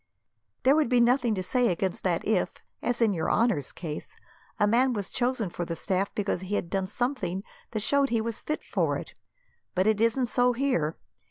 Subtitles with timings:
[0.63, 2.49] There would be nothing to say against that if,
[2.81, 4.15] as in your honour's case,
[4.59, 8.13] a man was chosen for the staff because he had done something that showed that
[8.13, 9.13] he was fit for it.
[9.75, 10.97] But it isn't so here.